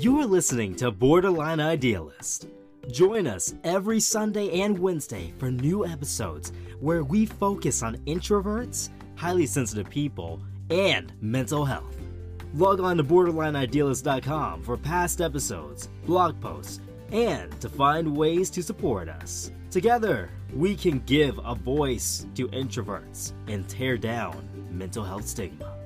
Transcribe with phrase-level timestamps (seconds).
[0.00, 2.48] You're listening to Borderline Idealist.
[2.90, 9.44] Join us every Sunday and Wednesday for new episodes where we focus on introverts, highly
[9.44, 10.40] sensitive people,
[10.70, 11.98] and mental health.
[12.54, 16.80] Log on to borderlineidealist.com for past episodes, blog posts,
[17.12, 19.52] and to find ways to support us.
[19.70, 25.79] Together, we can give a voice to introverts and tear down mental health stigma.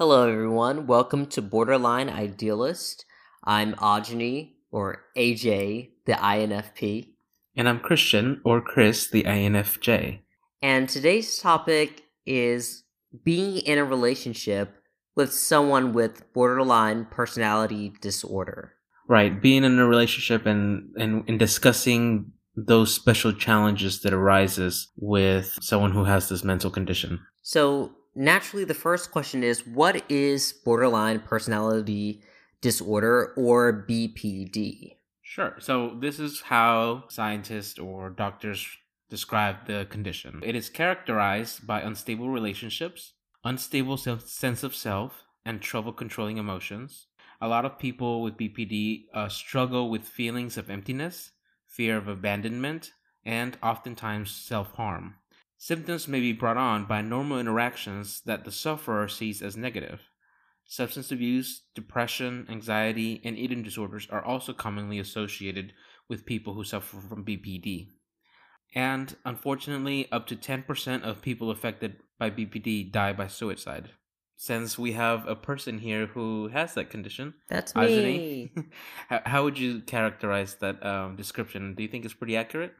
[0.00, 0.86] Hello, everyone.
[0.86, 3.04] Welcome to Borderline Idealist.
[3.42, 7.08] I'm Ajani, or AJ, the INFP.
[7.56, 10.20] And I'm Christian, or Chris, the INFJ.
[10.62, 12.84] And today's topic is
[13.24, 14.72] being in a relationship
[15.16, 18.74] with someone with borderline personality disorder.
[19.08, 25.58] Right, being in a relationship and, and, and discussing those special challenges that arises with
[25.60, 27.18] someone who has this mental condition.
[27.42, 32.22] So naturally the first question is what is borderline personality
[32.60, 34.96] disorder or BPD?
[35.22, 35.54] Sure.
[35.60, 38.66] So this is how scientists or doctors
[39.08, 40.42] describe the condition.
[40.44, 43.12] It is characterized by unstable relationships,
[43.44, 47.06] unstable sense of self, and trouble controlling emotions.
[47.40, 51.30] A lot of people with BPD uh, struggle with feelings of emptiness,
[51.66, 52.92] fear of abandonment,
[53.24, 55.14] and oftentimes self harm.
[55.60, 60.02] Symptoms may be brought on by normal interactions that the sufferer sees as negative.
[60.64, 65.72] Substance abuse, depression, anxiety, and eating disorders are also commonly associated
[66.08, 67.88] with people who suffer from BPD.
[68.72, 73.90] And unfortunately, up to 10% of people affected by BPD die by suicide.
[74.36, 78.52] Since we have a person here who has that condition, that's me.
[79.08, 81.74] how would you characterize that um, description?
[81.74, 82.74] Do you think it's pretty accurate?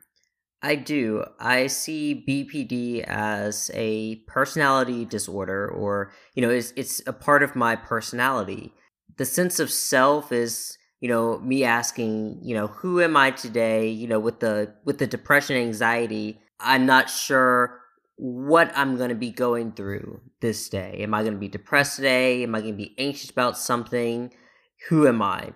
[0.63, 1.25] I do.
[1.39, 7.55] I see BPD as a personality disorder, or you know, it's it's a part of
[7.55, 8.73] my personality.
[9.17, 13.89] The sense of self is you know me asking you know who am i today?
[13.89, 17.81] You know with the with the depression anxiety i'm not sure
[18.17, 20.99] what i'm going to be going through this day.
[21.01, 22.43] Am i going to be depressed today?
[22.43, 24.33] Am i going to be anxious about something?
[24.89, 25.53] Who am i?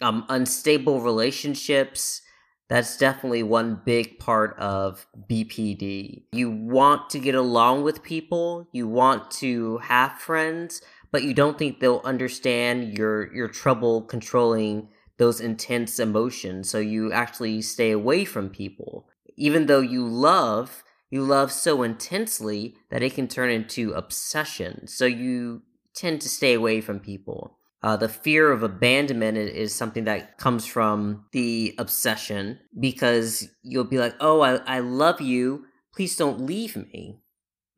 [0.00, 2.22] Um unstable relationships
[2.68, 6.24] that's definitely one big part of BPD.
[6.32, 10.82] You want to get along with people, you want to have friends,
[11.12, 14.88] but you don't think they'll understand your your trouble controlling
[15.18, 21.22] those intense emotions so you actually stay away from people even though you love you
[21.22, 25.62] love so intensely that it can turn into obsession so you
[25.94, 27.55] tend to stay away from people
[27.86, 33.98] uh, the fear of abandonment is something that comes from the obsession because you'll be
[33.98, 35.66] like oh i, I love you.
[35.94, 37.20] Please don't leave me.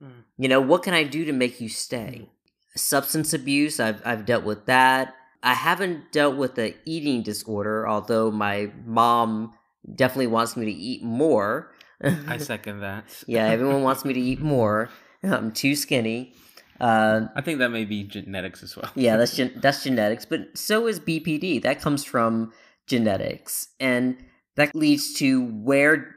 [0.02, 0.22] Mm.
[0.38, 2.22] you know what can i do to make you stay?
[2.22, 2.28] Mm.
[2.74, 5.14] Substance abuse i've i've dealt with that.
[5.42, 9.52] I haven't dealt with the eating disorder although my mom
[9.94, 11.75] definitely wants me to eat more.
[12.02, 13.04] I second that.
[13.26, 14.88] Yeah everyone wants me to eat more.
[15.22, 16.32] I'm too skinny
[16.81, 18.91] uh, I think that may be genetics as well.
[18.94, 21.62] yeah, that's gen- that's genetics, but so is BPD.
[21.62, 22.53] That comes from
[22.87, 24.16] genetics, and
[24.56, 26.15] that leads to where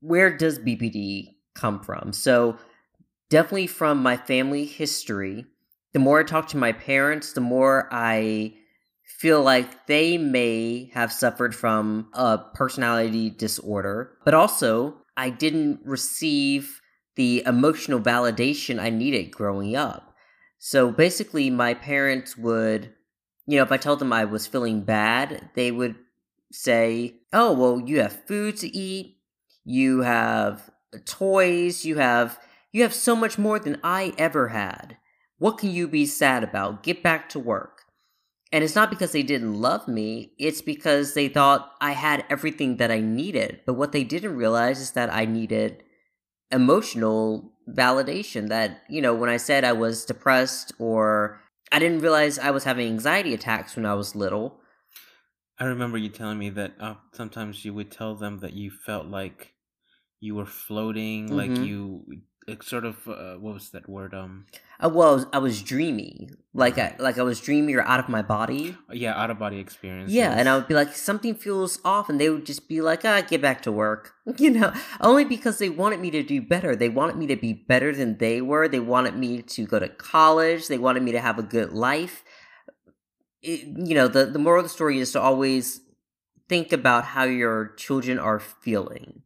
[0.00, 2.12] where does BPD come from?
[2.12, 2.56] So
[3.30, 5.46] definitely from my family history
[5.92, 8.54] the more I talk to my parents, the more I
[9.04, 16.80] feel like they may have suffered from a personality disorder, but also I didn't receive
[17.16, 20.14] the emotional validation I needed growing up.
[20.58, 22.92] So basically, my parents would,
[23.46, 25.96] you know, if I told them I was feeling bad, they would
[26.52, 29.18] say, Oh, well, you have food to eat,
[29.64, 32.38] you have uh, toys, you have.
[32.74, 34.96] You have so much more than I ever had.
[35.36, 36.82] What can you be sad about?
[36.82, 37.82] Get back to work.
[38.50, 42.76] And it's not because they didn't love me, it's because they thought I had everything
[42.76, 43.60] that I needed.
[43.66, 45.82] But what they didn't realize is that I needed
[46.52, 48.48] emotional validation.
[48.48, 51.40] That, you know, when I said I was depressed or
[51.72, 54.60] I didn't realize I was having anxiety attacks when I was little.
[55.58, 59.06] I remember you telling me that uh, sometimes you would tell them that you felt
[59.06, 59.54] like
[60.20, 61.36] you were floating, mm-hmm.
[61.36, 62.04] like you
[62.60, 64.46] sort of uh, what was that word um?
[64.52, 66.30] Uh, I was, I was dreamy.
[66.54, 68.76] Like I, like I was dreamy or out of my body.
[68.90, 72.08] Uh, yeah out of body experience yeah and I would be like something feels off
[72.08, 74.72] and they would just be like ah get back to work you know?
[75.00, 76.76] Only because they wanted me to do better.
[76.76, 78.68] They wanted me to be better than they were.
[78.68, 80.68] They wanted me to go to college.
[80.68, 82.22] They wanted me to have a good life.
[83.42, 85.80] It, you know the the moral of the story is to always
[86.48, 89.22] think about how your children are feeling.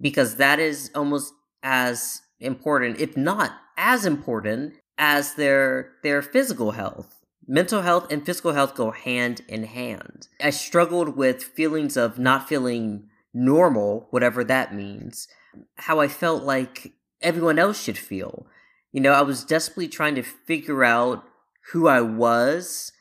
[0.00, 7.20] Because that is almost as important, if not as important, as their their physical health.
[7.46, 10.28] Mental health and physical health go hand in hand.
[10.40, 15.28] I struggled with feelings of not feeling normal, whatever that means.
[15.76, 18.46] How I felt like everyone else should feel.
[18.92, 21.24] You know, I was desperately trying to figure out
[21.72, 22.92] who I was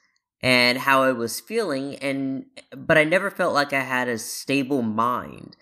[0.42, 2.46] and how I was feeling and
[2.76, 5.56] but I never felt like I had a stable mind.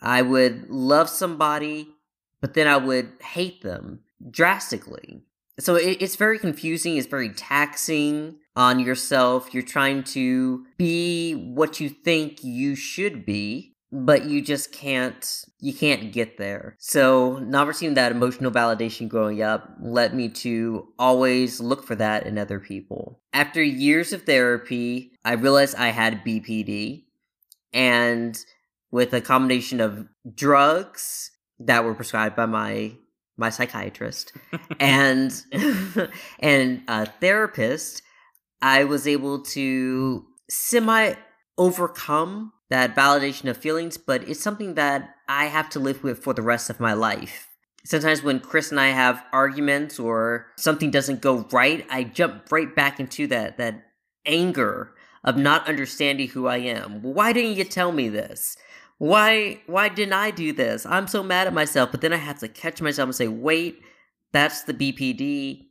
[0.00, 1.93] I would love somebody,
[2.44, 4.00] but then I would hate them
[4.30, 5.22] drastically.
[5.58, 9.54] So it, it's very confusing, it's very taxing on yourself.
[9.54, 15.72] You're trying to be what you think you should be, but you just can't you
[15.72, 21.60] can't get there so not receiving that emotional validation growing up led me to always
[21.60, 27.04] look for that in other people after years of therapy i realized i had bpd
[27.72, 28.36] and
[28.90, 32.92] with a combination of drugs that were prescribed by my
[33.36, 34.32] my psychiatrist
[34.80, 35.42] and
[36.40, 38.02] and a therapist
[38.62, 41.14] i was able to semi
[41.56, 46.34] overcome that validation of feelings, but it's something that I have to live with for
[46.34, 47.48] the rest of my life.
[47.84, 52.74] Sometimes when Chris and I have arguments or something doesn't go right, I jump right
[52.74, 53.84] back into that that
[54.26, 57.02] anger of not understanding who I am.
[57.02, 58.56] Why didn't you tell me this?
[58.98, 60.86] Why why didn't I do this?
[60.86, 63.80] I'm so mad at myself, but then I have to catch myself and say, "Wait,
[64.32, 65.70] that's the BPD.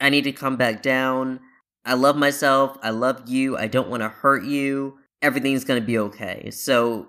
[0.00, 1.40] I need to come back down.
[1.84, 2.78] I love myself.
[2.82, 3.56] I love you.
[3.56, 6.50] I don't want to hurt you." everything's to be okay.
[6.50, 7.08] So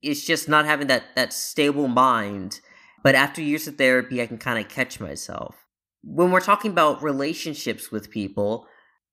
[0.00, 2.60] it's just not having that that stable mind.
[3.02, 5.56] But after years of therapy, I can kind of catch myself.
[6.02, 8.66] When we're talking about relationships with people,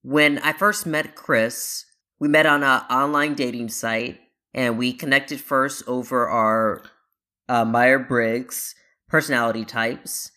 [0.04, 1.86] when I first met Chris,
[2.20, 4.20] we met on an online dating site
[4.54, 6.84] and we connected first over our
[7.50, 8.76] uh, Myers Briggs
[9.08, 10.32] personality types.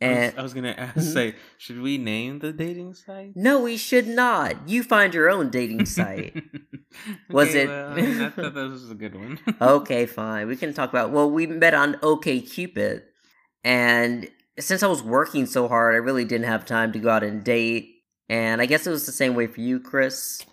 [0.00, 1.12] And I was, was gonna ask, mm-hmm.
[1.12, 3.32] say, should we name the dating site?
[3.36, 4.68] No, we should not.
[4.68, 6.42] You find your own dating site.
[7.30, 7.68] was okay, it?
[7.68, 9.38] Well, I thought that was a good one.
[9.60, 10.48] okay, fine.
[10.48, 11.10] We can talk about.
[11.10, 13.02] Well, we met on OK Cupid,
[13.64, 14.28] and
[14.58, 17.42] since I was working so hard, I really didn't have time to go out and
[17.42, 17.88] date.
[18.28, 20.44] And I guess it was the same way for you, Chris.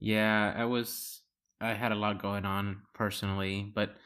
[0.00, 1.15] Yeah, I was.
[1.60, 3.96] I had a lot going on personally, but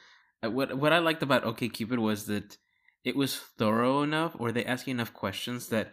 [0.44, 2.56] uh, what what I liked about OK Cupid was that
[3.04, 5.92] it was thorough enough or they ask you enough questions that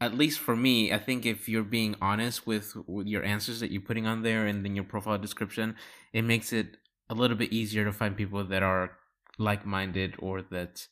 [0.00, 3.70] at least for me, I think if you're being honest with, with your answers that
[3.70, 5.76] you're putting on there and then your profile description,
[6.14, 6.78] it makes it
[7.10, 8.92] a little bit easier to find people that are
[9.38, 10.86] like-minded or that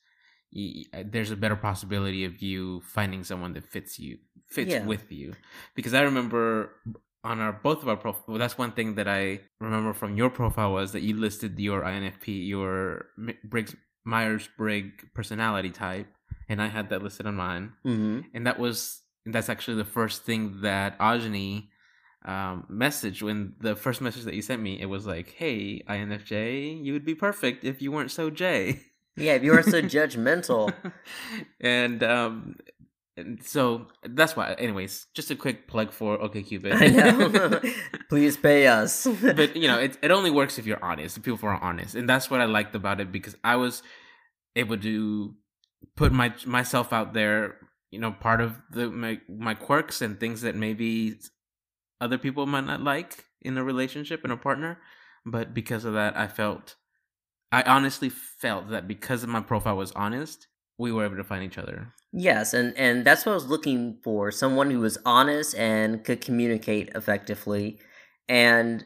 [1.05, 4.85] there's a better possibility of you finding someone that fits you fits yeah.
[4.87, 5.35] with you
[5.75, 6.73] because i remember
[7.25, 10.31] on our both of our profile well, that's one thing that i remember from your
[10.31, 13.07] profile was that you listed your infp your
[13.45, 13.75] briggs
[14.09, 16.09] Myers Briggs personality type,
[16.49, 17.75] and I had that listed on mine.
[17.87, 18.21] Mm-hmm.
[18.33, 21.69] And that was that's actually the first thing that Ajani
[22.25, 24.81] um, message when the first message that you sent me.
[24.81, 28.81] It was like, "Hey, INFJ, you would be perfect if you weren't so J."
[29.17, 30.73] Yeah, if you weren't so judgmental.
[31.61, 32.57] and um,
[33.43, 34.53] so that's why.
[34.55, 36.75] Anyways, just a quick plug for OkCupid.
[36.75, 37.61] I know.
[38.09, 39.07] Please pay us.
[39.23, 41.17] but you know, it it only works if you're honest.
[41.17, 43.83] If people are honest, and that's what I liked about it because I was
[44.57, 45.35] able to
[45.97, 47.57] put my myself out there.
[47.91, 51.19] You know, part of the my my quirks and things that maybe
[52.01, 54.79] other people might not like in a relationship and a partner,
[55.25, 56.77] but because of that, I felt.
[57.51, 61.43] I honestly felt that because of my profile was honest, we were able to find
[61.43, 61.95] each other.
[62.13, 66.21] Yes, and and that's what I was looking for, someone who was honest and could
[66.21, 67.79] communicate effectively
[68.29, 68.85] and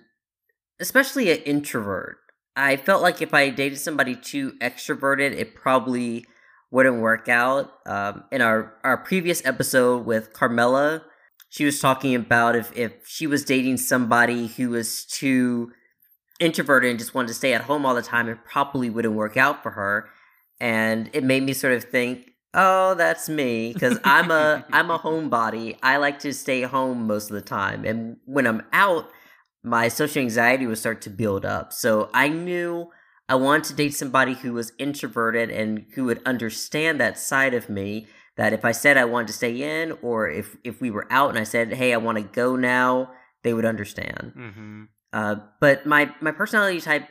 [0.80, 2.18] especially an introvert.
[2.56, 6.26] I felt like if I dated somebody too extroverted, it probably
[6.70, 7.70] wouldn't work out.
[7.86, 11.02] Um, in our, our previous episode with Carmela,
[11.48, 15.72] she was talking about if, if she was dating somebody who was too
[16.40, 19.36] introverted and just wanted to stay at home all the time, it probably wouldn't work
[19.36, 20.08] out for her.
[20.60, 24.98] And it made me sort of think, Oh, that's me because I'm a I'm a
[24.98, 25.78] homebody.
[25.82, 29.10] I like to stay home most of the time, and when I'm out,
[29.62, 31.72] my social anxiety would start to build up.
[31.72, 32.90] So I knew
[33.28, 37.68] I wanted to date somebody who was introverted and who would understand that side of
[37.68, 38.06] me.
[38.36, 41.30] That if I said I wanted to stay in, or if if we were out
[41.30, 43.10] and I said, "Hey, I want to go now,"
[43.42, 44.32] they would understand.
[44.36, 44.82] Mm-hmm.
[45.12, 47.08] Uh, but my my personality type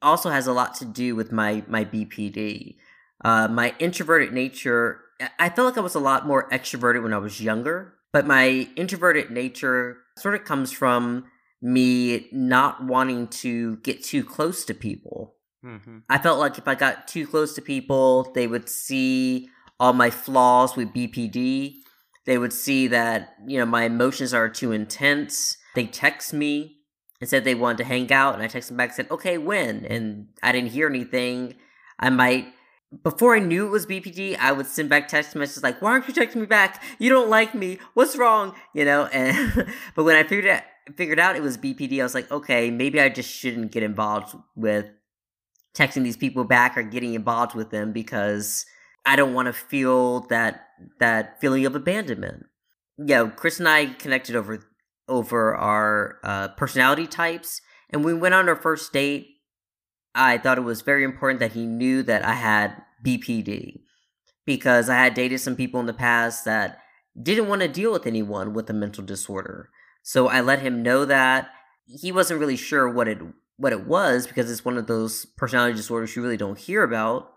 [0.00, 2.76] also has a lot to do with my my BPD.
[3.22, 5.00] Uh, my introverted nature,
[5.38, 8.68] I felt like I was a lot more extroverted when I was younger, but my
[8.76, 11.24] introverted nature sort of comes from
[11.62, 15.36] me not wanting to get too close to people.
[15.64, 15.98] Mm-hmm.
[16.10, 19.48] I felt like if I got too close to people, they would see
[19.80, 21.84] all my flaws with BPD
[22.26, 25.58] they would see that, you know, my emotions are too intense.
[25.74, 26.78] They text me
[27.20, 29.38] and said they wanted to hang out, and I texted them back and said, okay,
[29.38, 29.84] when?
[29.84, 31.54] And I didn't hear anything.
[31.98, 32.46] I might
[33.02, 36.08] before I knew it was BPD, I would send back text messages like, "Why aren't
[36.08, 36.82] you texting me back?
[36.98, 37.78] You don't like me.
[37.94, 39.08] What's wrong?" You know.
[39.12, 40.62] And but when I figured out
[40.96, 44.36] figured out it was BPD, I was like, okay, maybe I just shouldn't get involved
[44.54, 44.86] with
[45.74, 48.66] texting these people back or getting involved with them because
[49.04, 50.68] I don't want to feel that
[51.00, 52.46] that feeling of abandonment.
[52.98, 54.60] Yeah, Chris and I connected over
[55.08, 57.60] over our uh, personality types,
[57.90, 59.28] and we went on our first date.
[60.14, 63.80] I thought it was very important that he knew that I had BPD
[64.44, 66.78] because I had dated some people in the past that
[67.20, 69.70] didn't want to deal with anyone with a mental disorder.
[70.02, 71.50] So I let him know that
[71.86, 73.18] he wasn't really sure what it
[73.56, 77.30] what it was because it's one of those personality disorders you really don't hear about.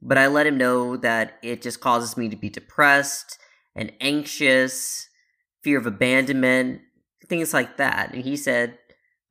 [0.00, 3.38] But I let him know that it just causes me to be depressed
[3.74, 5.08] and anxious,
[5.62, 6.80] fear of abandonment,
[7.28, 8.12] things like that.
[8.12, 8.78] And he said,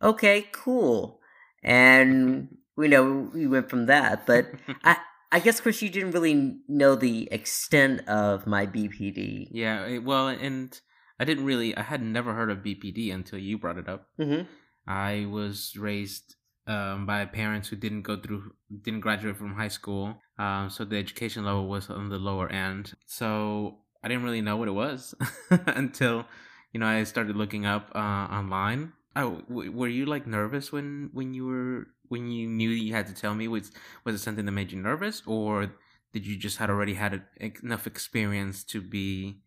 [0.01, 1.19] "Okay, cool."
[1.63, 4.25] And we know we went from that.
[4.25, 4.47] But
[4.83, 4.97] I
[5.31, 9.47] I guess Chris, you didn't really know the extent of my BPD.
[9.51, 10.79] Yeah, well, and
[11.19, 14.07] I didn't really, I had never heard of BPD until you brought it up.
[14.19, 14.43] Mm-hmm.
[14.87, 16.35] I was raised
[16.67, 18.51] um, by parents who didn't go through,
[18.83, 22.93] didn't graduate from high school, um, so the education level was on the lower end.
[23.05, 25.15] So I didn't really know what it was
[25.49, 26.25] until,
[26.73, 28.91] you know, I started looking up uh, online.
[29.15, 33.07] Oh, w- were you like nervous when when you were when you knew you had
[33.07, 33.47] to tell me?
[33.47, 33.71] Was
[34.05, 35.73] was it something that made you nervous, or
[36.13, 39.41] did you just had already had a, enough experience to be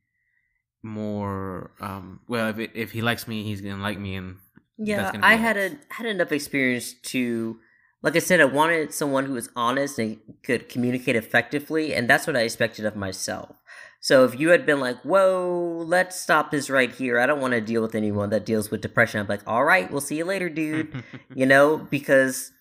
[0.82, 1.72] more?
[1.80, 4.36] Um, well, if it, if he likes me, he's gonna like me, and
[4.76, 7.58] yeah, I had a had enough experience to,
[8.02, 12.26] like I said, I wanted someone who was honest and could communicate effectively, and that's
[12.26, 13.56] what I expected of myself.
[14.04, 17.18] So if you had been like, "Whoa, let's stop this right here.
[17.18, 19.90] I don't want to deal with anyone that deals with depression." I'm like, "All right,
[19.90, 21.02] we'll see you later, dude."
[21.34, 22.52] you know, because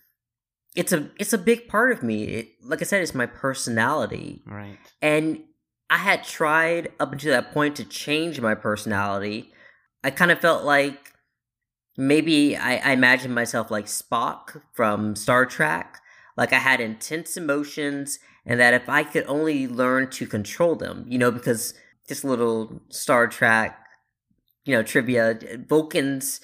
[0.74, 2.24] it's a it's a big part of me.
[2.24, 4.42] It, like I said, it's my personality.
[4.46, 4.78] Right.
[5.02, 5.42] And
[5.90, 9.52] I had tried up until that point to change my personality.
[10.02, 11.12] I kind of felt like
[11.98, 15.98] maybe I, I imagined myself like Spock from Star Trek.
[16.38, 21.04] Like I had intense emotions and that if I could only learn to control them,
[21.08, 21.74] you know, because
[22.08, 23.78] just a little Star Trek,
[24.64, 26.40] you know, trivia, Vulcans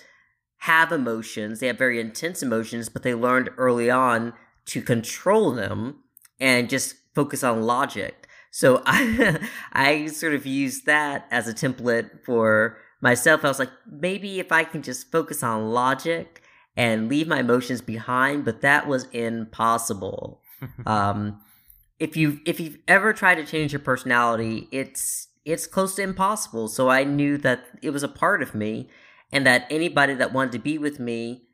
[0.59, 4.33] have emotions, they have very intense emotions, but they learned early on
[4.67, 6.03] to control them
[6.39, 8.29] and just focus on logic.
[8.51, 9.39] So I
[9.73, 13.45] I sort of used that as a template for myself.
[13.45, 16.43] I was like, maybe if I can just focus on logic
[16.77, 20.41] and leave my emotions behind, but that was impossible.
[20.87, 21.41] um,
[22.01, 26.67] if you if you've ever tried to change your personality, it's it's close to impossible.
[26.69, 28.89] So I knew that it was a part of me
[29.31, 31.45] and that anybody that wanted to be with me,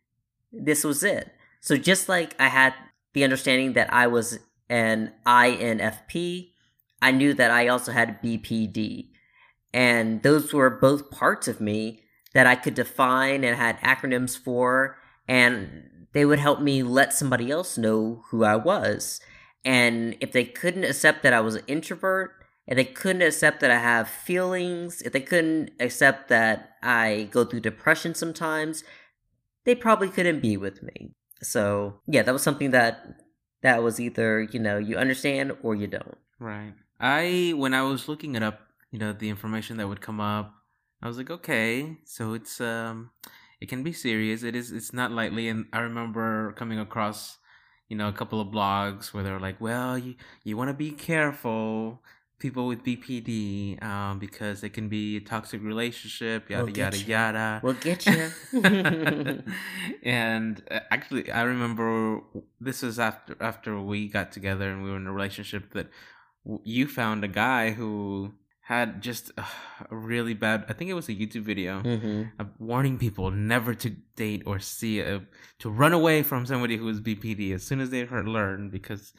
[0.52, 1.32] this was it.
[1.60, 2.74] So just like I had
[3.12, 4.38] the understanding that I was
[4.68, 6.52] an INFP,
[7.02, 9.10] I knew that I also had BPD.
[9.74, 12.02] And those were both parts of me
[12.34, 14.96] that I could define and had acronyms for,
[15.28, 19.20] and they would help me let somebody else know who I was.
[19.66, 22.30] And if they couldn't accept that I was an introvert,
[22.68, 27.44] if they couldn't accept that I have feelings, if they couldn't accept that I go
[27.44, 28.84] through depression sometimes,
[29.64, 31.16] they probably couldn't be with me.
[31.42, 33.22] So, yeah, that was something that
[33.62, 36.16] that was either, you know, you understand or you don't.
[36.38, 36.74] Right.
[37.00, 38.60] I when I was looking it up,
[38.92, 40.54] you know, the information that would come up,
[41.02, 43.10] I was like, okay, so it's um
[43.60, 44.44] it can be serious.
[44.44, 47.38] It is it's not lightly and I remember coming across
[47.88, 50.14] you know, a couple of blogs where they're like, well, you,
[50.44, 52.02] you want to be careful,
[52.38, 57.04] people with BPD, um, because it can be a toxic relationship, yada, we'll yada, you.
[57.06, 57.60] yada.
[57.62, 58.30] We'll get you.
[60.02, 62.20] and uh, actually, I remember
[62.60, 65.88] this was after, after we got together and we were in a relationship that
[66.64, 68.32] you found a guy who
[68.66, 69.44] had just uh,
[69.90, 72.22] a really bad i think it was a youtube video mm-hmm.
[72.58, 75.22] warning people never to date or see a,
[75.58, 79.12] to run away from somebody who is bpd as soon as they heard learn because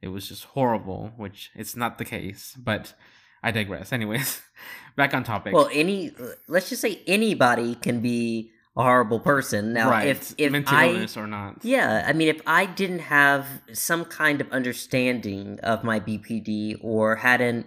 [0.00, 2.94] it was just horrible which it's not the case but
[3.42, 4.40] i digress anyways
[4.96, 6.10] back on topic well any
[6.48, 10.08] let's just say anybody can be a horrible person now right.
[10.08, 14.06] if if mental I, illness or not yeah i mean if i didn't have some
[14.06, 17.66] kind of understanding of my bpd or hadn't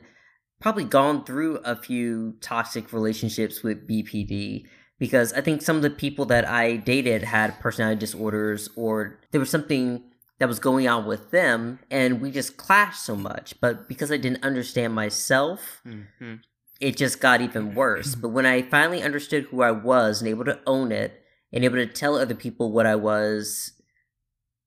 [0.59, 4.65] probably gone through a few toxic relationships with BPD
[4.99, 9.39] because I think some of the people that I dated had personality disorders or there
[9.39, 10.03] was something
[10.39, 13.59] that was going on with them and we just clashed so much.
[13.61, 16.35] But because I didn't understand myself, mm-hmm.
[16.81, 18.15] it just got even worse.
[18.15, 21.23] but when I finally understood who I was and able to own it
[21.53, 23.73] and able to tell other people what I was,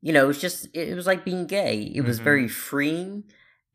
[0.00, 1.92] you know, it was just, it was like being gay.
[1.94, 2.24] It was Mhm.
[2.24, 3.24] very freeing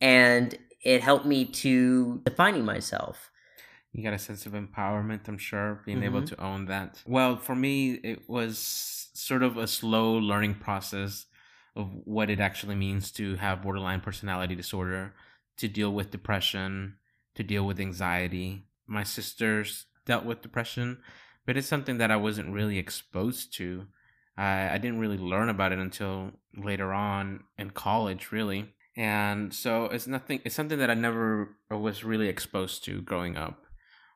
[0.01, 3.31] and it helped me to defining myself.
[3.91, 6.27] You got a sense of empowerment, I'm sure, being able Mhm.
[6.27, 7.01] to own that.
[7.07, 8.57] Well, for me, it was
[9.13, 11.25] sort of a slow learning process
[11.75, 15.13] of what it actually means to have borderline personality disorder,
[15.57, 16.97] to deal with depression,
[17.35, 18.67] to deal with anxiety.
[18.85, 21.01] My sisters dealt with depression,
[21.45, 23.87] but it's something that I wasn't really exposed to.
[24.37, 28.73] I, I didn't really learn about it until later on in college, really.
[28.97, 33.65] And so it's nothing, it's something that I never was really exposed to growing up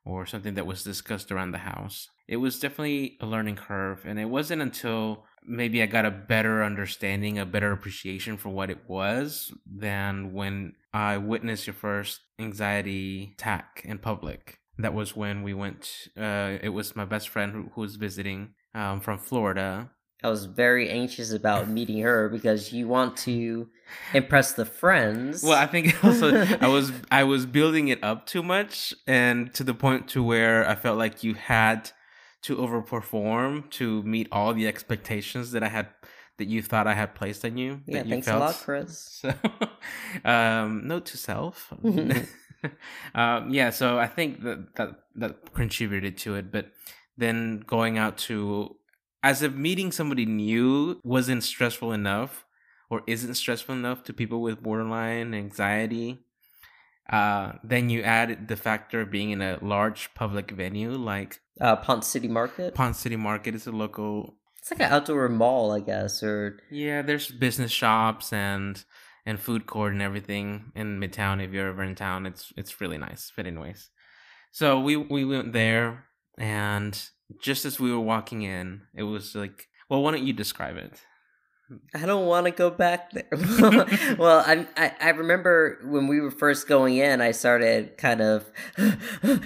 [0.06, 2.08] or something that was discussed around the house.
[2.28, 6.64] It was definitely a learning curve, and it wasn't until maybe I got a better
[6.64, 13.32] understanding, a better appreciation for what it was than when I witnessed your first anxiety
[13.34, 14.60] attack in public.
[14.78, 18.54] That was when we went, uh, it was my best friend who, who was visiting
[18.74, 19.92] um, from Florida.
[20.22, 23.70] I was very anxious about meeting her because you want to
[24.14, 25.44] impress the friends.
[25.44, 29.64] Well, I think also I was I was building it up too much, and to
[29.64, 31.92] the point to where I felt like you had
[32.42, 35.88] to overperform to meet all the expectations that I had
[36.38, 37.82] that you thought I had placed on you.
[37.86, 38.42] yeah, that you thanks felt.
[38.42, 38.98] a lot, Chris.
[38.98, 39.34] So,
[40.26, 41.74] um, note to self.
[43.16, 46.72] um, yeah, so I think that that that contributed to it, but
[47.18, 48.76] then going out to
[49.24, 52.46] as if meeting somebody new wasn't stressful enough
[52.90, 56.20] or isn't stressful enough to people with borderline anxiety.
[57.10, 61.76] Uh, then you add the factor of being in a large public venue like Uh,
[61.76, 62.76] Ponce City Market.
[62.76, 67.02] Ponce City Market is a local It's like an outdoor mall, I guess, or Yeah,
[67.02, 68.84] there's business shops and
[69.26, 71.44] and food court and everything in Midtown.
[71.44, 73.32] If you're ever in town, it's it's really nice.
[73.36, 73.90] But anyways,
[74.52, 76.06] so we we went there,
[76.38, 76.94] and
[77.42, 81.02] just as we were walking in, it was like, well, why don't you describe it?
[81.96, 83.28] I don't want to go back there.
[84.18, 88.50] well, I, I I remember when we were first going in, I started kind of,
[88.78, 88.90] you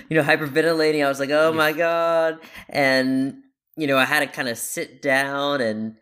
[0.09, 1.03] know, hyperventilating.
[1.05, 3.43] I was like, "Oh my god!" And
[3.75, 5.95] you know, I had to kind of sit down and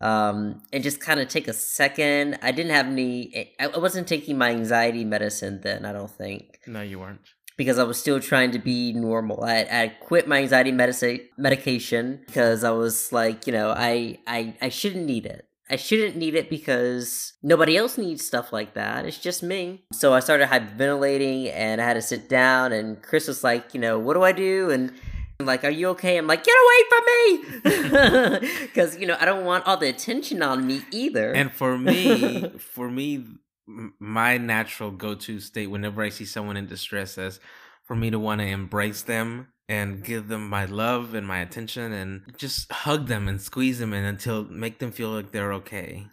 [0.00, 2.38] um and just kind of take a second.
[2.42, 3.52] I didn't have any.
[3.58, 5.84] I I wasn't taking my anxiety medicine then.
[5.84, 7.28] I don't think No, you weren't.
[7.56, 9.42] Because I was still trying to be normal.
[9.44, 14.54] I I quit my anxiety medici- medication because I was like, you know, I I
[14.60, 15.46] I shouldn't need it.
[15.68, 19.04] I shouldn't need it because nobody else needs stuff like that.
[19.04, 19.82] It's just me.
[19.92, 23.80] So I started hyperventilating and I had to sit down and Chris was like, you
[23.80, 24.70] know, what do I do?
[24.70, 24.92] And
[25.40, 26.18] I'm like, are you okay?
[26.18, 28.48] I'm like, get away from me!
[28.66, 31.32] Because, you know, I don't want all the attention on me either.
[31.32, 33.24] And for me, for me,
[33.66, 37.40] my natural go-to state whenever I see someone in distress is
[37.84, 41.92] for me to want to embrace them and give them my love and my attention
[41.92, 46.06] and just hug them and squeeze them and until make them feel like they're okay.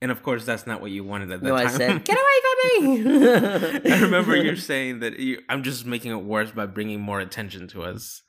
[0.00, 1.56] And of course, that's not what you wanted at that time.
[1.56, 3.04] no, I said, get away from
[3.84, 3.90] me!
[3.92, 7.66] I remember you saying that you, I'm just making it worse by bringing more attention
[7.68, 8.22] to us,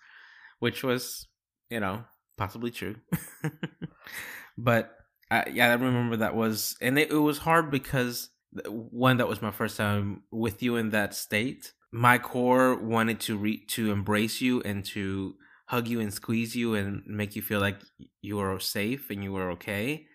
[0.59, 1.27] which was,
[1.69, 2.05] you know,
[2.37, 2.95] possibly true.
[4.57, 4.95] but
[5.29, 8.29] I, yeah, I remember that was, and it, it was hard because
[8.67, 11.73] one, that was my first time with you in that state.
[11.91, 15.35] My core wanted to re- to embrace you and to
[15.67, 17.79] hug you and squeeze you and make you feel like
[18.21, 20.05] you were safe and you were okay.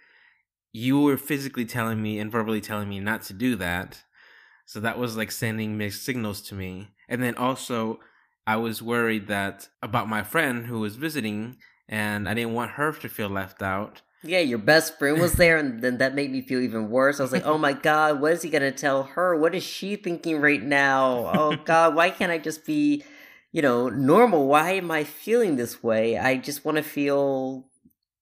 [0.72, 4.02] You were physically telling me and verbally telling me not to do that.
[4.66, 6.88] So that was like sending mixed signals to me.
[7.08, 8.00] And then also,
[8.46, 11.56] I was worried that about my friend who was visiting,
[11.88, 14.02] and I didn't want her to feel left out.
[14.24, 17.20] Yeah, your best friend was there, and then that made me feel even worse.
[17.20, 19.36] I was like, oh my god, what is he gonna tell her?
[19.36, 21.30] What is she thinking right now?
[21.34, 23.04] Oh god, why can't I just be,
[23.52, 24.48] you know, normal?
[24.48, 26.16] Why am I feeling this way?
[26.18, 27.68] I just want to feel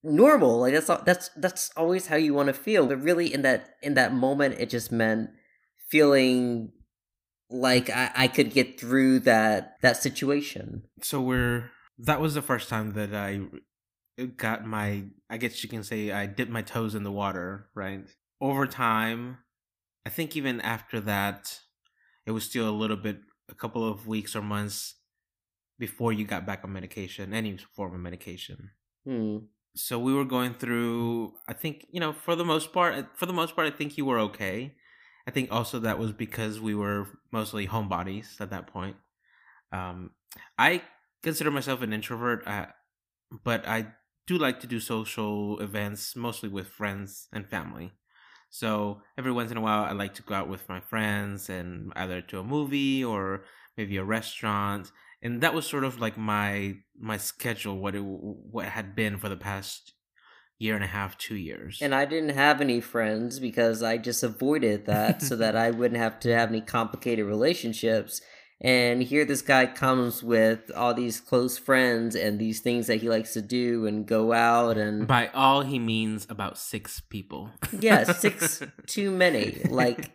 [0.02, 0.60] normal.
[0.60, 2.86] Like that's that's that's always how you want to feel.
[2.86, 5.30] But really, in that in that moment, it just meant
[5.88, 6.72] feeling
[7.50, 10.82] like I, I could get through that that situation.
[11.00, 13.42] So we're that was the first time that I
[14.36, 18.04] got my I guess you can say I dipped my toes in the water, right?
[18.40, 19.38] Over time,
[20.04, 21.58] I think even after that,
[22.26, 23.20] it was still a little bit
[23.50, 24.94] a couple of weeks or months
[25.78, 28.70] before you got back on medication, any form of medication.
[29.06, 29.38] Hmm.
[29.74, 33.32] So we were going through I think, you know, for the most part for the
[33.32, 34.74] most part I think you were okay.
[35.26, 38.96] I think also that was because we were mostly homebodies at that point.
[39.70, 40.10] Um,
[40.58, 40.82] I
[41.22, 42.66] consider myself an introvert, uh,
[43.44, 43.86] but I
[44.32, 47.92] do like to do social events, mostly with friends and family.
[48.50, 51.92] So every once in a while, I like to go out with my friends and
[51.96, 53.44] either to a movie or
[53.76, 54.92] maybe a restaurant.
[55.22, 59.18] And that was sort of like my my schedule, what it what it had been
[59.18, 59.92] for the past
[60.58, 61.78] year and a half, two years.
[61.80, 66.00] And I didn't have any friends because I just avoided that so that I wouldn't
[66.00, 68.20] have to have any complicated relationships.
[68.62, 73.08] And here this guy comes with all these close friends and these things that he
[73.08, 77.50] likes to do and go out and by all he means about six people.
[77.78, 79.60] yeah, six too many.
[79.68, 80.12] Like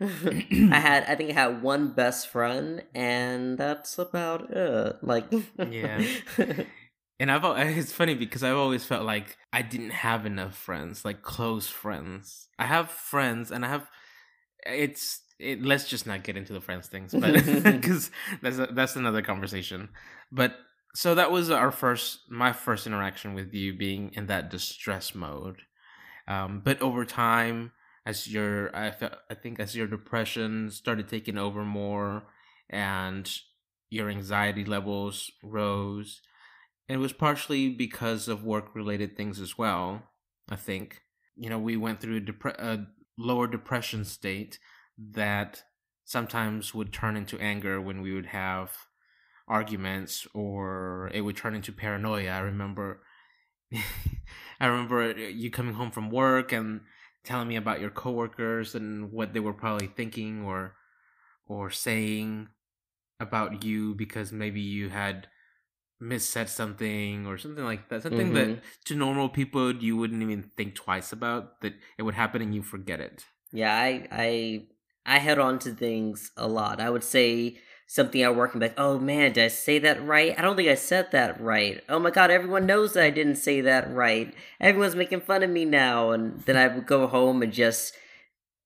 [0.00, 4.96] I had I think I had one best friend and that's about it.
[5.02, 6.04] Like Yeah.
[7.18, 7.44] And I've
[7.76, 12.48] it's funny because I've always felt like I didn't have enough friends, like close friends.
[12.58, 13.88] I have friends and I have
[14.66, 18.96] it's it, let's just not get into the friends things, but because that's a, that's
[18.96, 19.88] another conversation.
[20.30, 20.56] But
[20.94, 25.62] so that was our first, my first interaction with you being in that distress mode.
[26.28, 27.72] Um, but over time,
[28.06, 32.24] as your, I felt, I think as your depression started taking over more,
[32.70, 33.30] and
[33.90, 36.22] your anxiety levels rose,
[36.88, 40.02] and it was partially because of work related things as well.
[40.48, 41.02] I think
[41.36, 42.86] you know we went through a, depre- a
[43.18, 44.58] lower depression state
[44.98, 45.62] that
[46.04, 48.70] sometimes would turn into anger when we would have
[49.48, 52.30] arguments or it would turn into paranoia.
[52.30, 53.02] I remember
[54.60, 56.82] I remember you coming home from work and
[57.24, 60.74] telling me about your coworkers and what they were probably thinking or
[61.46, 62.48] or saying
[63.20, 65.28] about you because maybe you had
[66.02, 68.02] missaid something or something like that.
[68.02, 68.54] Something mm-hmm.
[68.54, 72.54] that to normal people you wouldn't even think twice about that it would happen and
[72.54, 73.24] you forget it.
[73.52, 74.66] Yeah, I I
[75.04, 76.80] I head on to things a lot.
[76.80, 77.58] I would say
[77.92, 80.34] something at work and be like, oh man, did I say that right?
[80.38, 81.82] I don't think I said that right.
[81.90, 84.32] Oh my god, everyone knows that I didn't say that right.
[84.60, 86.10] Everyone's making fun of me now.
[86.12, 87.94] And then I would go home and just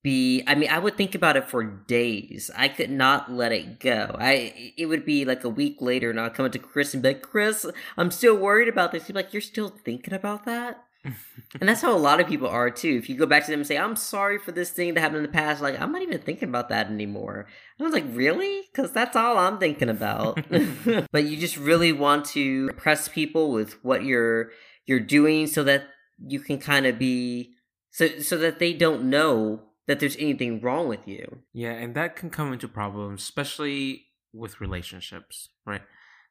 [0.04, 2.52] be I mean, I would think about it for days.
[2.56, 4.14] I could not let it go.
[4.16, 7.02] I it would be like a week later and I'd come up to Chris and
[7.02, 9.08] be like, Chris, I'm still worried about this.
[9.08, 10.85] He'd be like, You're still thinking about that?
[11.60, 12.96] and that's how a lot of people are too.
[12.96, 15.18] If you go back to them and say, "I'm sorry for this thing that happened
[15.18, 17.46] in the past," like I'm not even thinking about that anymore.
[17.78, 20.38] I was like, "Really?" Because that's all I'm thinking about.
[21.12, 24.50] but you just really want to impress people with what you're
[24.86, 25.84] you're doing, so that
[26.18, 27.54] you can kind of be
[27.90, 31.42] so so that they don't know that there's anything wrong with you.
[31.52, 35.82] Yeah, and that can come into problems, especially with relationships, right?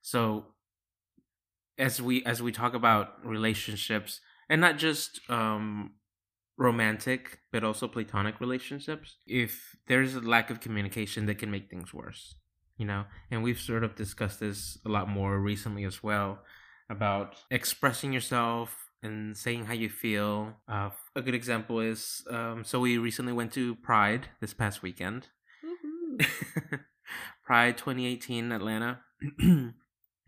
[0.02, 0.48] So
[1.78, 5.92] as we as we talk about relationships and not just um
[6.58, 11.94] romantic but also platonic relationships if there's a lack of communication that can make things
[11.94, 12.36] worse
[12.78, 13.06] you know?
[13.32, 16.40] And we've sort of discussed this a lot more recently as well
[16.90, 20.54] about expressing yourself and saying how you feel.
[20.68, 25.28] Uh, a good example is um, so we recently went to pride this past weekend.
[27.46, 29.00] Pride 2018 atlanta.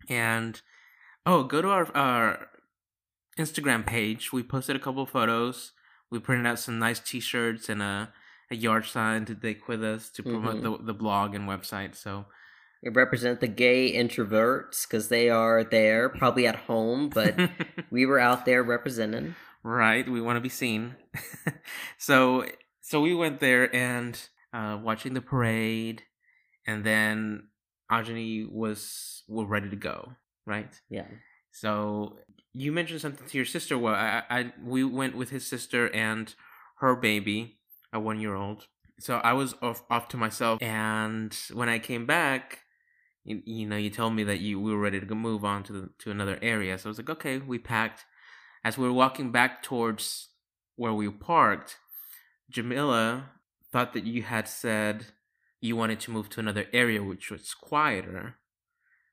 [0.10, 0.62] And
[1.25, 2.47] oh go to our, our
[3.38, 4.32] Instagram page.
[4.32, 5.71] We posted a couple photos.
[6.10, 8.13] We printed out some nice T-shirts and a,
[8.50, 10.86] a yard sign to take with us to promote mm-hmm.
[10.86, 11.95] the the blog and website.
[11.95, 12.26] So
[12.82, 17.36] it represent the gay introverts because they are there, probably at home, but
[17.91, 19.36] we were out there representing.
[19.63, 20.95] Right, we want to be seen.
[21.97, 22.45] so
[22.82, 24.19] so we went there and
[24.54, 26.04] uh, watching the parade,
[26.65, 27.50] and then
[27.91, 30.13] Ajani was were ready to go.
[30.45, 30.73] Right.
[30.89, 31.08] Yeah.
[31.52, 32.17] So
[32.58, 33.78] you mentioned something to your sister.
[33.78, 36.34] Well, I, I we went with his sister and
[36.80, 37.58] her baby,
[37.93, 38.67] a one year old.
[39.00, 42.60] So I was off off to myself, and when I came back,
[43.24, 45.74] you, you know, you told me that you we were ready to move on to
[45.74, 46.78] the, to another area.
[46.78, 48.06] So I was like, okay, we packed.
[48.63, 50.30] As we were walking back towards
[50.76, 51.78] where we parked,
[52.50, 53.30] Jamila
[53.72, 55.08] thought that you had said
[55.62, 58.36] you wanted to move to another area which was quieter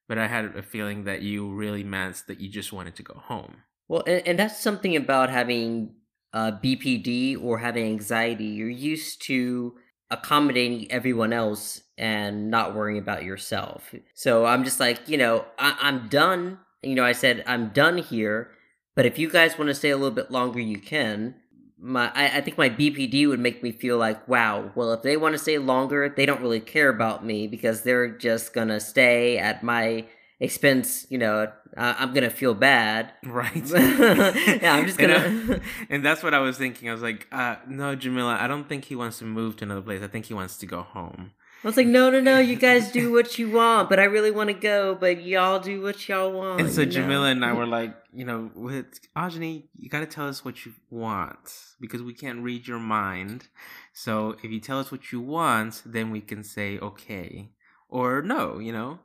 [0.08, 3.14] but I had a feeling that you really meant that you just wanted to go
[3.14, 3.56] home.
[3.88, 5.94] Well, and, and that's something about having
[6.32, 8.44] uh, BPD or having anxiety.
[8.46, 9.74] You're used to
[10.10, 13.94] accommodating everyone else and not worrying about yourself.
[14.14, 16.58] So I'm just like, you know, I- I'm done.
[16.82, 18.50] You know, I said, I'm done here.
[18.96, 21.34] But if you guys want to stay a little bit longer, you can
[21.78, 25.16] my I, I, think my BPD would make me feel like, wow, well if they
[25.16, 29.38] want to stay longer, they don't really care about me because they're just gonna stay
[29.38, 30.06] at my
[30.40, 33.12] expense, you know, uh, I'm gonna feel bad.
[33.24, 33.56] Right.
[33.66, 35.14] yeah, I'm just gonna.
[35.14, 35.60] and, I,
[35.90, 36.88] and, that's what I was thinking.
[36.88, 39.82] I was like, uh, no, Jamila, I don't think he wants to move to another
[39.82, 40.02] place.
[40.02, 41.32] I think he wants to go home.
[41.64, 44.30] I was like, no, no, no, you guys do what you want, but I really
[44.30, 46.60] want to go, but y'all do what y'all want.
[46.60, 46.92] And so you know?
[46.92, 50.66] Jamila and I were like, you know, with Ajani, you got to tell us what
[50.66, 51.38] you want
[51.80, 53.48] because we can't read your mind.
[53.94, 57.48] So if you tell us what you want, then we can say okay
[57.88, 58.98] or no, you know.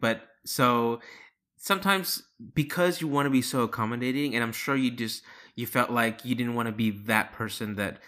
[0.00, 1.00] But so
[1.58, 2.22] sometimes
[2.54, 5.22] because you want to be so accommodating, and I'm sure you just
[5.54, 7.98] you felt like you didn't want to be that person that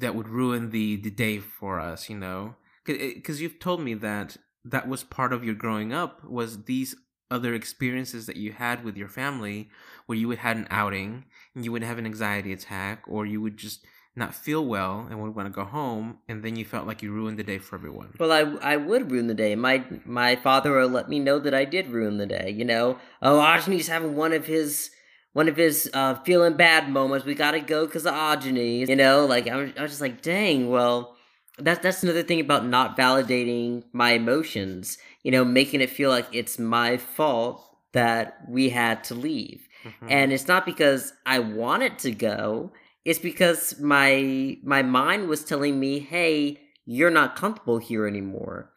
[0.00, 4.36] that would ruin the the day for us, you know, because you've told me that
[4.64, 6.94] that was part of your growing up was these
[7.30, 9.70] other experiences that you had with your family
[10.06, 13.40] where you would have an outing and you would have an anxiety attack or you
[13.40, 13.84] would just
[14.16, 17.12] not feel well and would want to go home and then you felt like you
[17.12, 18.40] ruined the day for everyone well i
[18.72, 21.86] i would ruin the day my my father will let me know that i did
[21.86, 24.90] ruin the day you know oh ajani's having one of his
[25.32, 27.24] one of his uh, feeling bad moments.
[27.24, 28.88] We gotta go because of Ajani.
[28.88, 30.70] You know, like I was, I was just like, dang.
[30.70, 31.16] Well,
[31.62, 34.98] that's that's another thing about not validating my emotions.
[35.22, 40.06] You know, making it feel like it's my fault that we had to leave, mm-hmm.
[40.08, 42.72] and it's not because I wanted to go.
[43.04, 48.70] It's because my my mind was telling me, hey, you're not comfortable here anymore.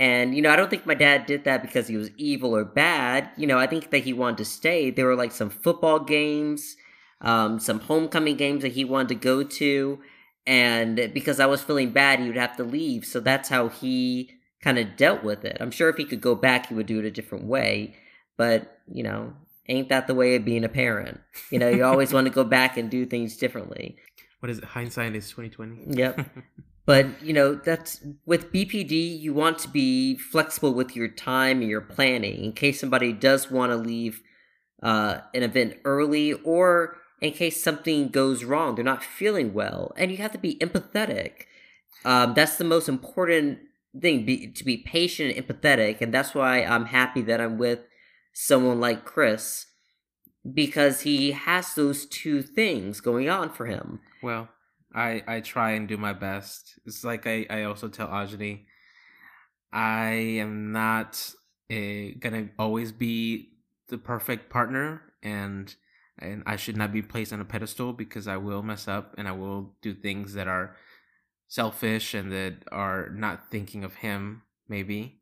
[0.00, 2.64] And, you know, I don't think my dad did that because he was evil or
[2.64, 3.28] bad.
[3.36, 4.90] You know, I think that he wanted to stay.
[4.90, 6.74] There were like some football games,
[7.20, 10.00] um, some homecoming games that he wanted to go to.
[10.46, 13.04] And because I was feeling bad, he would have to leave.
[13.04, 14.30] So that's how he
[14.62, 15.56] kind of dealt with it.
[15.60, 17.94] I'm sure if he could go back, he would do it a different way.
[18.36, 19.34] But, you know,
[19.68, 21.20] ain't that the way of being a parent?
[21.50, 23.96] You know, you always want to go back and do things differently.
[24.40, 24.64] What is it?
[24.64, 25.96] Hindsight is 2020.
[25.96, 26.28] Yep.
[26.86, 31.70] But you know, that's with BPD, you want to be flexible with your time and
[31.70, 34.22] your planning in case somebody does want to leave
[34.82, 40.10] uh, an event early or in case something goes wrong, they're not feeling well, and
[40.10, 41.44] you have to be empathetic.
[42.04, 43.58] Um, that's the most important
[44.00, 47.80] thing be, to be patient and empathetic, and that's why I'm happy that I'm with
[48.32, 49.66] someone like Chris
[50.50, 54.00] because he has those two things going on for him.
[54.22, 54.48] Well,
[54.94, 56.78] I I try and do my best.
[56.86, 58.64] It's like I I also tell Ajani,
[59.72, 61.32] I am not
[61.68, 63.50] a, gonna always be
[63.88, 65.74] the perfect partner, and
[66.20, 69.26] and I should not be placed on a pedestal because I will mess up and
[69.26, 70.76] I will do things that are
[71.48, 75.20] selfish and that are not thinking of him maybe.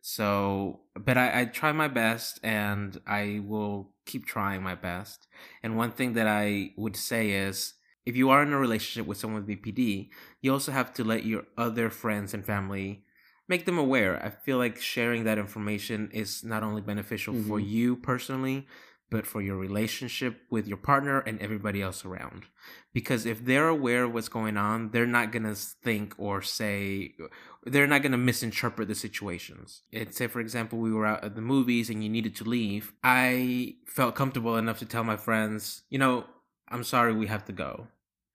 [0.00, 5.28] So, but I, I try my best and I will keep trying my best.
[5.62, 9.18] And one thing that I would say is if you are in a relationship with
[9.18, 10.08] someone with BPD,
[10.40, 13.04] you also have to let your other friends and family
[13.48, 14.20] make them aware.
[14.24, 17.48] I feel like sharing that information is not only beneficial mm-hmm.
[17.48, 18.66] for you personally,
[19.12, 22.44] but for your relationship with your partner and everybody else around.
[22.94, 27.14] Because if they're aware of what's going on, they're not going to think or say,
[27.62, 29.82] they're not going to misinterpret the situations.
[29.92, 32.94] It, say, for example, we were out at the movies and you needed to leave.
[33.04, 36.24] I felt comfortable enough to tell my friends, you know,
[36.68, 37.88] I'm sorry, we have to go.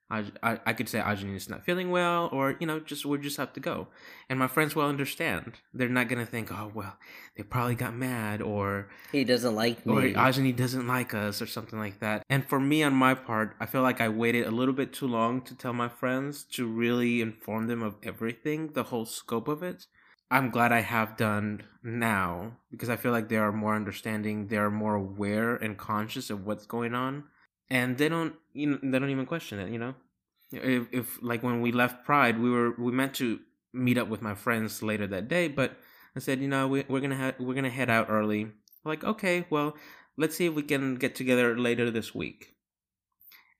[0.10, 3.18] I, I, I could say Ajani is not feeling well, or you know, just we
[3.18, 3.88] just have to go,
[4.30, 5.54] and my friends will understand.
[5.74, 6.96] They're not gonna think, oh well,
[7.36, 11.46] they probably got mad, or he doesn't like me, or Ajani doesn't like us, or
[11.46, 12.24] something like that.
[12.30, 15.08] And for me, on my part, I feel like I waited a little bit too
[15.08, 19.62] long to tell my friends to really inform them of everything, the whole scope of
[19.62, 19.88] it.
[20.32, 24.58] I'm glad I have done now because I feel like they are more understanding, they
[24.58, 27.26] are more aware and conscious of what's going on
[27.70, 29.94] and they don't you know they don't even question it you know?
[30.52, 33.40] If, if like when we left pride we were we meant to
[33.74, 35.78] meet up with my friends later that day but
[36.16, 38.52] i said you know we, we're gonna ha- we're gonna head out early.
[38.86, 39.76] Like okay well
[40.16, 42.56] let's see if we can get together later this week.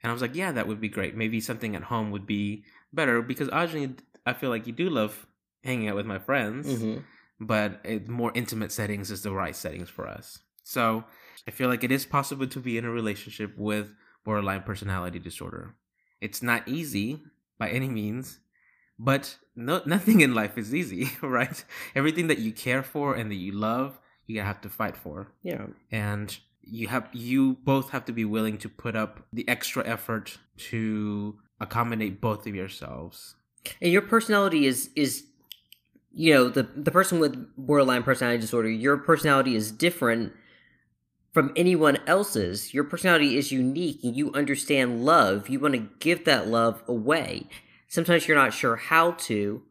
[0.02, 1.16] And i was like yeah that would be great.
[1.16, 5.28] Maybe something at home would be better because Ajani, i feel like you do love
[5.64, 7.02] hanging out with my friends mm-hmm.
[7.42, 10.40] but it, more intimate settings is the right settings for us.
[10.64, 11.04] So
[11.48, 15.76] I feel like it is possible to be in a relationship with borderline personality disorder.
[16.22, 17.22] It's not easy
[17.58, 18.40] by any means,
[18.98, 21.64] but no, nothing in life is easy, right?
[21.96, 25.32] Everything that you care for and that you love, you have to fight for.
[25.44, 25.68] Yeah.
[25.92, 30.38] And you have you both have to be willing to put up the extra effort
[30.58, 33.36] to accommodate both of yourselves.
[33.82, 35.24] And your personality is is
[36.12, 40.34] you know, the the person with borderline personality disorder, your personality is different
[41.38, 42.74] from anyone else's.
[42.74, 45.48] Your personality is unique and you understand love.
[45.50, 47.48] You want to give that love away.
[47.88, 49.62] Sometimes you're not sure how to,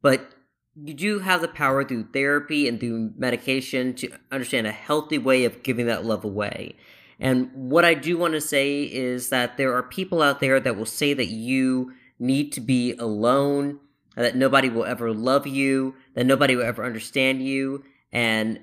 [0.00, 0.30] but
[0.74, 5.44] you do have the power through therapy and through medication to understand a healthy way
[5.44, 6.74] of giving that love away.
[7.20, 10.78] And what I do want to say is that there are people out there that
[10.78, 13.78] will say that you need to be alone
[14.16, 17.84] that nobody will ever love you, that nobody will ever understand you.
[18.10, 18.58] And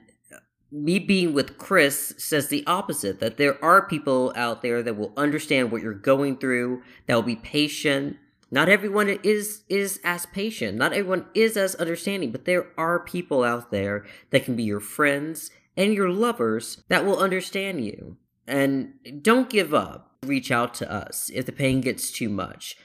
[0.71, 5.13] me being with Chris says the opposite that there are people out there that will
[5.17, 8.17] understand what you're going through, that will be patient.
[8.49, 10.77] Not everyone is is as patient.
[10.77, 14.79] Not everyone is as understanding, but there are people out there that can be your
[14.79, 18.17] friends and your lovers that will understand you.
[18.47, 20.15] And don't give up.
[20.23, 22.77] Reach out to us if the pain gets too much.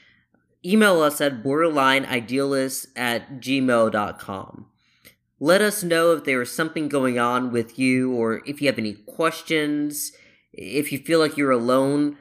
[0.65, 4.65] Email us at borderlineidealists at gmail.com.
[5.39, 8.79] Let us know if there is something going on with you or if you have
[8.79, 10.11] any questions,
[10.51, 12.17] if you feel like you're alone.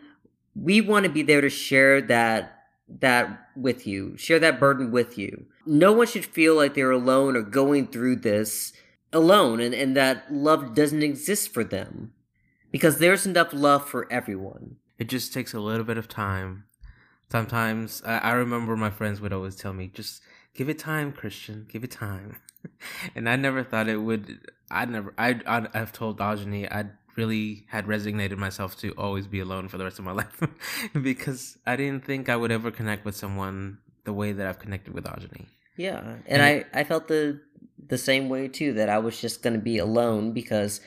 [0.55, 2.53] We want to be there to share that
[2.89, 5.47] that with you, share that burden with you.
[5.65, 8.73] No one should feel like they're alone or going through this
[9.13, 12.13] alone and, and that love doesn't exist for them.
[12.71, 14.77] Because there's enough love for everyone.
[14.99, 16.65] It just takes a little bit of time.
[17.31, 20.23] Sometimes I, I remember my friends would always tell me, just
[20.55, 22.37] give it time, Christian, give it time.
[23.15, 24.51] and I never thought it would.
[24.71, 25.15] I never.
[25.19, 29.79] I I have told Ajani I really had resignated myself to always be alone for
[29.79, 30.41] the rest of my life
[31.03, 34.95] because I didn't think I would ever connect with someone the way that I've connected
[34.95, 35.47] with Ajani.
[35.77, 37.41] Yeah, and, and I I felt the
[37.89, 40.81] the same way too that I was just going to be alone because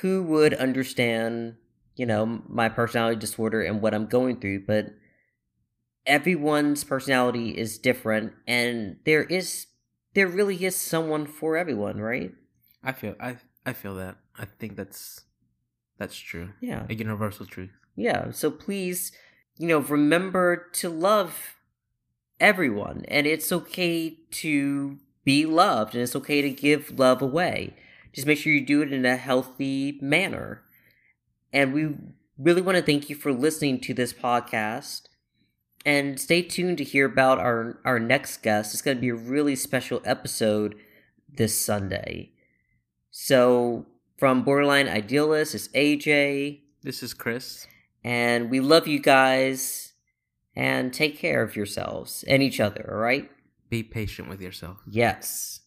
[0.00, 1.56] who would understand
[1.96, 4.86] you know my personality disorder and what I'm going through, but
[6.06, 9.66] everyone's personality is different and there is
[10.14, 12.32] there really is someone for everyone, right?
[12.82, 14.16] I feel I I feel that.
[14.36, 15.22] I think that's
[15.98, 16.50] that's true.
[16.60, 16.86] Yeah.
[16.88, 17.70] A universal truth.
[17.96, 18.30] Yeah.
[18.30, 19.12] So please,
[19.58, 21.56] you know, remember to love
[22.40, 27.76] everyone and it's okay to be loved and it's okay to give love away.
[28.12, 30.62] Just make sure you do it in a healthy manner.
[31.52, 31.94] And we
[32.38, 35.02] really want to thank you for listening to this podcast.
[35.84, 38.72] And stay tuned to hear about our, our next guest.
[38.72, 40.76] It's going to be a really special episode
[41.28, 42.32] this Sunday.
[43.10, 46.60] So, from Borderline Idealist, it's AJ.
[46.82, 47.66] This is Chris.
[48.04, 49.92] And we love you guys.
[50.54, 53.30] And take care of yourselves and each other, all right?
[53.70, 54.82] Be patient with yourself.
[54.86, 55.60] Yes.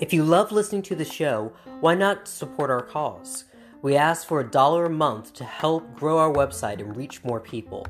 [0.00, 3.46] If you love listening to the show, why not support our cause?
[3.82, 7.40] We ask for a dollar a month to help grow our website and reach more
[7.40, 7.84] people.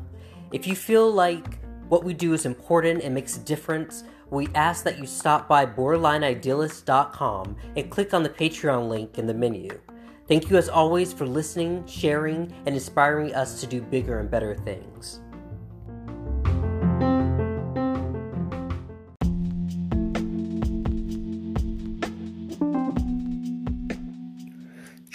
[0.50, 1.58] If you feel like
[1.90, 5.66] what we do is important and makes a difference, we ask that you stop by
[5.66, 9.78] borderlineidealist.com and click on the Patreon link in the menu.
[10.28, 14.54] Thank you as always for listening, sharing, and inspiring us to do bigger and better
[14.54, 15.20] things.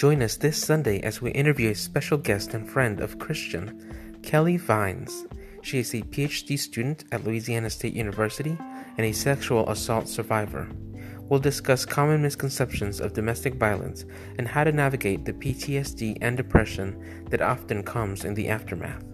[0.04, 4.58] Join us this Sunday as we interview a special guest and friend of Christian, Kelly
[4.58, 5.26] Vines.
[5.62, 8.58] She is a PhD student at Louisiana State University
[8.98, 10.68] and a sexual assault survivor.
[11.30, 14.04] We'll discuss common misconceptions of domestic violence
[14.38, 19.13] and how to navigate the PTSD and depression that often comes in the aftermath.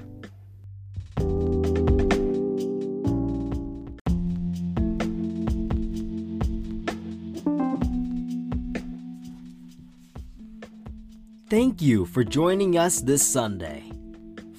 [11.50, 13.92] Thank you for joining us this Sunday.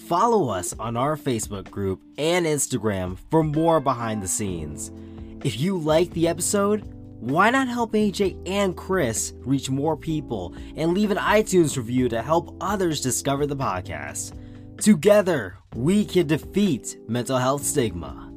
[0.09, 4.91] Follow us on our Facebook group and Instagram for more behind the scenes.
[5.45, 6.83] If you like the episode,
[7.21, 12.23] why not help AJ and Chris reach more people and leave an iTunes review to
[12.23, 14.33] help others discover the podcast?
[14.77, 18.30] Together, we can defeat mental health stigma.